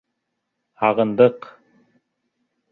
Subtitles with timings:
[0.85, 1.47] Һағындыҡ!